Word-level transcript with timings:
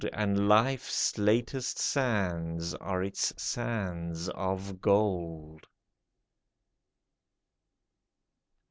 And 0.13 0.47
life's 0.47 1.15
latest 1.19 1.77
sands 1.77 2.73
are 2.73 3.03
its 3.03 3.35
sands 3.39 4.29
of 4.29 4.81
gold 4.81 5.67